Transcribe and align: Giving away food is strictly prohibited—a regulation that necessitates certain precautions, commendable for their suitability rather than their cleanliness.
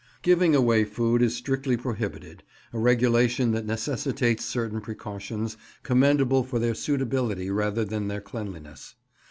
Giving 0.23 0.55
away 0.55 0.83
food 0.83 1.21
is 1.21 1.35
strictly 1.35 1.77
prohibited—a 1.77 2.79
regulation 2.79 3.51
that 3.51 3.67
necessitates 3.67 4.43
certain 4.43 4.81
precautions, 4.81 5.57
commendable 5.83 6.41
for 6.43 6.57
their 6.57 6.73
suitability 6.73 7.51
rather 7.51 7.85
than 7.85 8.07
their 8.07 8.19
cleanliness. 8.21 8.95